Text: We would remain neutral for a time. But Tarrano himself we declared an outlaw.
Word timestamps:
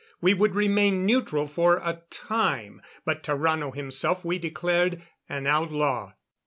We 0.19 0.33
would 0.33 0.55
remain 0.55 1.05
neutral 1.05 1.45
for 1.45 1.77
a 1.77 2.01
time. 2.09 2.81
But 3.05 3.21
Tarrano 3.21 3.69
himself 3.69 4.25
we 4.25 4.39
declared 4.39 5.03
an 5.29 5.45
outlaw. 5.45 6.13